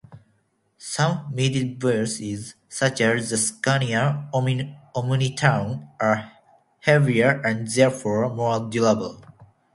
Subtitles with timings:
[0.79, 6.31] Some midibuses, such as the Scania OmniTown, are
[6.79, 9.21] heavier and therefore more durable.